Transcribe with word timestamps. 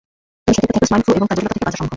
তবে 0.45 0.55
সতর্ক 0.59 0.67
থাকলে 0.69 0.87
সোয়াইন 0.89 1.01
ফ্লু 1.03 1.11
এবং 1.17 1.27
তার 1.29 1.37
জটিলতা 1.37 1.51
থেকে 1.53 1.65
বাঁচা 1.65 1.77
সম্ভব। 1.79 1.89